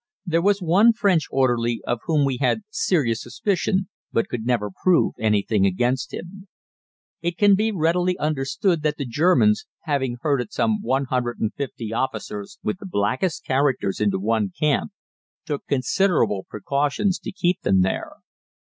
There 0.25 0.41
was 0.41 0.63
one 0.63 0.93
French 0.93 1.27
orderly 1.29 1.79
of 1.85 1.99
whom 2.05 2.25
we 2.25 2.37
had 2.37 2.61
serious 2.71 3.21
suspicion 3.21 3.87
but 4.11 4.29
could 4.29 4.47
never 4.47 4.71
prove 4.83 5.13
anything 5.19 5.63
against 5.67 6.11
him. 6.11 6.47
It 7.21 7.37
can 7.37 7.53
be 7.53 7.71
readily 7.71 8.17
understood 8.17 8.81
that 8.81 8.97
the 8.97 9.05
Germans, 9.05 9.67
having 9.81 10.17
herded 10.21 10.51
some 10.51 10.81
150 10.81 11.93
officers 11.93 12.57
with 12.63 12.79
the 12.79 12.87
blackest 12.87 13.45
characters 13.45 14.01
into 14.01 14.17
one 14.17 14.51
camp, 14.59 14.91
took 15.45 15.67
considerable 15.67 16.47
precautions 16.49 17.19
to 17.19 17.31
keep 17.31 17.61
them 17.61 17.81
there. 17.81 18.13